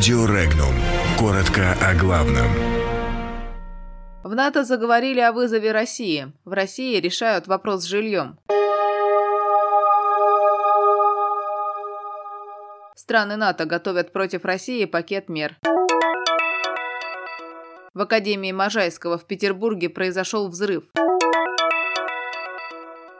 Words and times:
Радио 0.00 0.24
Регнум. 0.24 0.74
Коротко 1.18 1.72
о 1.72 1.94
главном. 1.94 2.48
В 4.24 4.34
НАТО 4.34 4.64
заговорили 4.64 5.20
о 5.20 5.30
вызове 5.30 5.72
России. 5.72 6.32
В 6.46 6.54
России 6.54 6.98
решают 6.98 7.46
вопрос 7.46 7.82
с 7.82 7.84
жильем. 7.84 8.38
Страны 12.94 13.36
НАТО 13.36 13.66
готовят 13.66 14.10
против 14.10 14.46
России 14.46 14.86
пакет 14.86 15.28
мер. 15.28 15.58
В 17.92 18.00
Академии 18.00 18.52
Можайского 18.52 19.18
в 19.18 19.26
Петербурге 19.26 19.90
произошел 19.90 20.48
взрыв. 20.48 20.84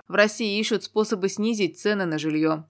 В 0.09 0.15
России 0.15 0.59
ищут 0.59 0.85
способы 0.85 1.29
снизить 1.29 1.79
цены 1.79 2.07
на 2.07 2.19
жилье. 2.19 2.65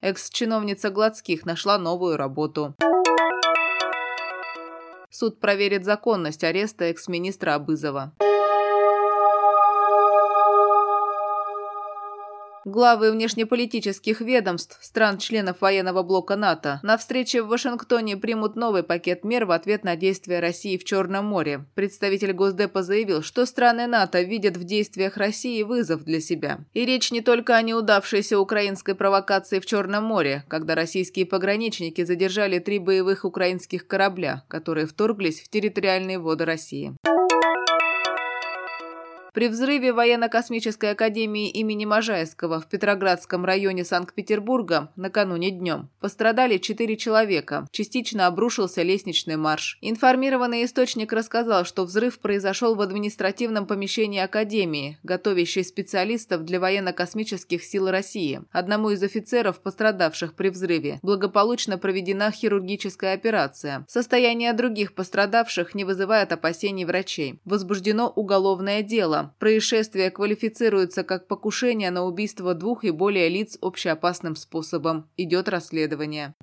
Экс-чиновница 0.00 0.90
Гладских 0.90 1.44
нашла 1.44 1.76
новую 1.76 2.16
работу. 2.16 2.76
Суд 5.10 5.40
проверит 5.40 5.84
законность 5.84 6.44
ареста 6.44 6.84
экс-министра 6.84 7.56
Абызова. 7.56 8.12
Главы 12.64 13.12
внешнеполитических 13.12 14.20
ведомств 14.20 14.78
стран-членов 14.82 15.60
военного 15.60 16.02
блока 16.02 16.36
НАТО 16.36 16.80
на 16.82 16.96
встрече 16.98 17.42
в 17.42 17.48
Вашингтоне 17.48 18.16
примут 18.16 18.56
новый 18.56 18.82
пакет 18.82 19.24
мер 19.24 19.46
в 19.46 19.52
ответ 19.52 19.84
на 19.84 19.96
действия 19.96 20.40
России 20.40 20.76
в 20.76 20.84
Черном 20.84 21.26
море. 21.26 21.64
Представитель 21.74 22.32
Госдепа 22.32 22.82
заявил, 22.82 23.22
что 23.22 23.46
страны 23.46 23.86
НАТО 23.86 24.22
видят 24.22 24.56
в 24.56 24.64
действиях 24.64 25.16
России 25.16 25.62
вызов 25.62 26.04
для 26.04 26.20
себя. 26.20 26.60
И 26.74 26.84
речь 26.84 27.10
не 27.10 27.20
только 27.20 27.56
о 27.56 27.62
неудавшейся 27.62 28.38
украинской 28.38 28.94
провокации 28.94 29.60
в 29.60 29.66
Черном 29.66 30.04
море, 30.04 30.44
когда 30.48 30.74
российские 30.74 31.26
пограничники 31.26 32.04
задержали 32.04 32.58
три 32.58 32.78
боевых 32.78 33.24
украинских 33.24 33.86
корабля, 33.86 34.44
которые 34.48 34.86
вторглись 34.86 35.40
в 35.40 35.48
территориальные 35.48 36.18
воды 36.18 36.44
России. 36.44 36.96
При 39.34 39.48
взрыве 39.48 39.92
военно-космической 39.92 40.92
академии 40.92 41.50
имени 41.50 41.84
Можайского 41.84 42.60
в 42.60 42.68
Петроградском 42.68 43.44
районе 43.44 43.84
Санкт-Петербурга 43.84 44.90
накануне 44.96 45.50
днем 45.50 45.90
пострадали 46.00 46.56
четыре 46.58 46.96
человека. 46.96 47.68
Частично 47.70 48.26
обрушился 48.26 48.82
лестничный 48.82 49.36
марш. 49.36 49.78
Информированный 49.82 50.64
источник 50.64 51.12
рассказал, 51.12 51.64
что 51.64 51.84
взрыв 51.84 52.20
произошел 52.20 52.74
в 52.74 52.80
административном 52.80 53.66
помещении 53.66 54.20
академии, 54.20 54.98
готовящей 55.02 55.64
специалистов 55.64 56.44
для 56.44 56.58
военно-космических 56.58 57.62
сил 57.62 57.90
России. 57.90 58.40
Одному 58.50 58.90
из 58.90 59.02
офицеров, 59.02 59.60
пострадавших 59.60 60.34
при 60.34 60.48
взрыве, 60.48 61.00
благополучно 61.02 61.76
проведена 61.76 62.30
хирургическая 62.30 63.14
операция. 63.14 63.84
Состояние 63.88 64.52
других 64.54 64.94
пострадавших 64.94 65.74
не 65.74 65.84
вызывает 65.84 66.32
опасений 66.32 66.84
врачей. 66.84 67.40
Возбуждено 67.44 68.08
уголовное 68.08 68.82
дело. 68.82 69.17
Происшествие 69.38 70.10
квалифицируется 70.10 71.04
как 71.04 71.26
покушение 71.26 71.90
на 71.90 72.04
убийство 72.04 72.54
двух 72.54 72.84
и 72.84 72.90
более 72.90 73.28
лиц 73.28 73.58
общеопасным 73.60 74.36
способом. 74.36 75.08
Идет 75.16 75.48
расследование. 75.48 76.34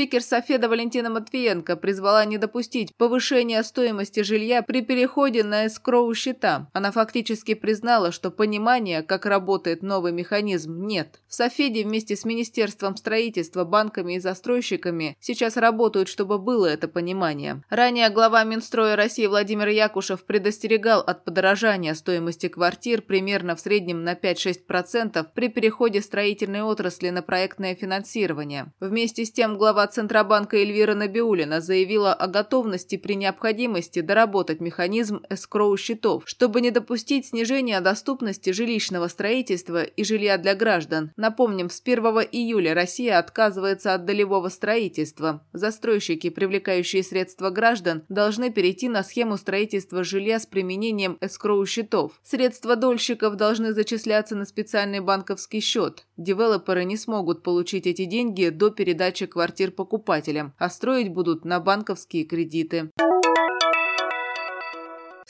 Спикер 0.00 0.22
Софеда 0.22 0.70
Валентина 0.70 1.10
Матвиенко 1.10 1.76
призвала 1.76 2.24
не 2.24 2.38
допустить 2.38 2.96
повышения 2.96 3.62
стоимости 3.62 4.20
жилья 4.20 4.62
при 4.62 4.80
переходе 4.80 5.44
на 5.44 5.66
эскроу 5.66 6.14
счета. 6.14 6.70
Она 6.72 6.90
фактически 6.90 7.52
признала, 7.52 8.10
что 8.10 8.30
понимания, 8.30 9.02
как 9.02 9.26
работает 9.26 9.82
новый 9.82 10.12
механизм, 10.12 10.86
нет. 10.86 11.20
В 11.28 11.34
Софеде 11.34 11.84
вместе 11.84 12.16
с 12.16 12.24
Министерством 12.24 12.96
строительства, 12.96 13.64
банками 13.64 14.14
и 14.14 14.20
застройщиками 14.20 15.18
сейчас 15.20 15.58
работают, 15.58 16.08
чтобы 16.08 16.38
было 16.38 16.64
это 16.64 16.88
понимание. 16.88 17.62
Ранее 17.68 18.08
глава 18.08 18.42
Минстроя 18.44 18.96
России 18.96 19.26
Владимир 19.26 19.68
Якушев 19.68 20.24
предостерегал 20.24 21.00
от 21.00 21.26
подорожания 21.26 21.92
стоимости 21.92 22.48
квартир 22.48 23.02
примерно 23.02 23.54
в 23.54 23.60
среднем 23.60 24.02
на 24.02 24.14
5-6% 24.14 25.26
при 25.34 25.48
переходе 25.48 26.00
строительной 26.00 26.62
отрасли 26.62 27.10
на 27.10 27.20
проектное 27.20 27.74
финансирование. 27.74 28.72
Вместе 28.80 29.26
с 29.26 29.30
тем 29.30 29.58
глава 29.58 29.89
Центробанка 29.90 30.56
Эльвира 30.56 30.94
Набиулина 30.94 31.60
заявила 31.60 32.14
о 32.14 32.26
готовности 32.26 32.96
при 32.96 33.14
необходимости 33.14 34.00
доработать 34.00 34.60
механизм 34.60 35.22
эскроу-счетов, 35.28 36.22
чтобы 36.26 36.60
не 36.60 36.70
допустить 36.70 37.26
снижения 37.26 37.80
доступности 37.80 38.50
жилищного 38.50 39.08
строительства 39.08 39.82
и 39.82 40.04
жилья 40.04 40.38
для 40.38 40.54
граждан. 40.54 41.12
Напомним, 41.16 41.68
с 41.70 41.80
1 41.80 42.04
июля 42.32 42.74
Россия 42.74 43.18
отказывается 43.18 43.94
от 43.94 44.04
долевого 44.04 44.48
строительства. 44.48 45.44
Застройщики, 45.52 46.30
привлекающие 46.30 47.02
средства 47.02 47.50
граждан, 47.50 48.04
должны 48.08 48.50
перейти 48.50 48.88
на 48.88 49.02
схему 49.02 49.36
строительства 49.36 50.04
жилья 50.04 50.38
с 50.38 50.46
применением 50.46 51.18
эскроу-счетов. 51.20 52.20
Средства 52.22 52.76
дольщиков 52.76 53.36
должны 53.36 53.72
зачисляться 53.72 54.36
на 54.36 54.44
специальный 54.44 55.00
банковский 55.00 55.60
счет. 55.60 56.06
Девелоперы 56.16 56.84
не 56.84 56.96
смогут 56.96 57.42
получить 57.42 57.86
эти 57.86 58.04
деньги 58.04 58.48
до 58.48 58.70
передачи 58.70 59.26
квартир 59.26 59.69
покупателям, 59.70 60.54
а 60.58 60.68
строить 60.70 61.12
будут 61.12 61.44
на 61.44 61.60
банковские 61.60 62.24
кредиты. 62.24 62.90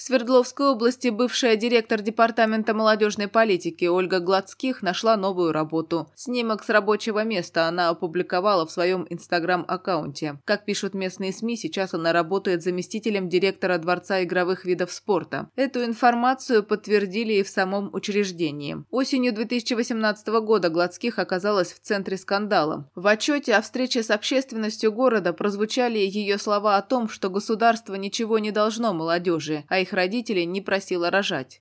Свердловской 0.03 0.69
области 0.69 1.09
бывшая 1.09 1.57
директор 1.57 2.01
Департамента 2.01 2.73
молодежной 2.73 3.29
политики 3.29 3.85
Ольга 3.85 4.19
Гладских 4.21 4.81
нашла 4.81 5.19
новую 5.19 5.53
работу. 5.53 6.09
Снимок 6.15 6.65
с 6.65 6.71
рабочего 6.71 7.23
места 7.23 7.69
она 7.69 7.91
опубликовала 7.91 8.65
в 8.65 8.71
своем 8.71 9.07
инстаграм-аккаунте. 9.11 10.39
Как 10.47 10.65
пишут 10.65 10.95
местные 10.95 11.35
СМИ, 11.35 11.59
сейчас 11.59 11.93
она 11.93 12.15
работает 12.15 12.63
заместителем 12.63 13.29
директора 13.29 13.77
Дворца 13.77 14.25
игровых 14.25 14.65
видов 14.65 14.91
спорта. 14.91 15.51
Эту 15.55 15.85
информацию 15.85 16.63
подтвердили 16.63 17.35
и 17.35 17.43
в 17.43 17.51
самом 17.51 17.91
учреждении. 17.93 18.83
Осенью 18.91 19.35
2018 19.35 20.29
года 20.29 20.71
Гладских 20.71 21.19
оказалась 21.19 21.75
в 21.75 21.81
центре 21.81 22.17
скандала. 22.17 22.89
В 22.95 23.07
отчете 23.07 23.55
о 23.55 23.61
встрече 23.61 24.03
с 24.03 24.11
общественностью 24.11 24.93
города 24.93 25.35
прозвучали 25.35 25.99
ее 25.99 26.39
слова 26.39 26.79
о 26.79 26.83
том, 26.83 27.11
что 27.11 27.29
государство 27.29 27.97
ничего 27.97 28.39
не 28.39 28.51
должно 28.51 28.95
молодежи, 28.95 29.65
а 29.69 29.79
их 29.79 29.90
родителей 29.93 30.47
не 30.47 30.61
просила 30.61 31.11
рожать. 31.11 31.61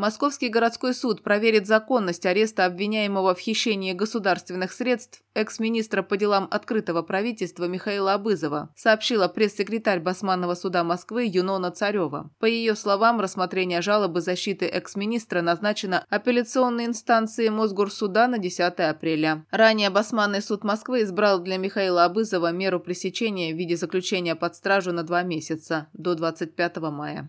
Московский 0.00 0.48
городской 0.48 0.94
суд 0.94 1.22
проверит 1.22 1.66
законность 1.66 2.24
ареста 2.24 2.64
обвиняемого 2.64 3.34
в 3.34 3.38
хищении 3.38 3.92
государственных 3.92 4.72
средств 4.72 5.22
экс-министра 5.34 6.02
по 6.02 6.16
делам 6.16 6.48
открытого 6.50 7.02
правительства 7.02 7.64
Михаила 7.64 8.14
Абызова, 8.14 8.70
сообщила 8.74 9.28
пресс-секретарь 9.28 10.00
Басманного 10.00 10.54
суда 10.54 10.84
Москвы 10.84 11.28
Юнона 11.30 11.70
Царева. 11.70 12.30
По 12.38 12.46
ее 12.46 12.76
словам, 12.76 13.20
рассмотрение 13.20 13.82
жалобы 13.82 14.22
защиты 14.22 14.64
экс-министра 14.64 15.42
назначено 15.42 16.06
апелляционной 16.08 16.86
инстанцией 16.86 17.50
Мосгорсуда 17.50 18.26
на 18.26 18.38
10 18.38 18.80
апреля. 18.80 19.44
Ранее 19.50 19.90
Басманный 19.90 20.40
суд 20.40 20.64
Москвы 20.64 21.02
избрал 21.02 21.40
для 21.40 21.58
Михаила 21.58 22.06
Абызова 22.06 22.52
меру 22.52 22.80
пресечения 22.80 23.52
в 23.52 23.58
виде 23.58 23.76
заключения 23.76 24.34
под 24.34 24.56
стражу 24.56 24.92
на 24.92 25.02
два 25.02 25.24
месяца 25.24 25.88
до 25.92 26.14
25 26.14 26.78
мая. 26.78 27.28